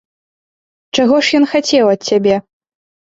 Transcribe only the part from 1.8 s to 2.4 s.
ад цябе?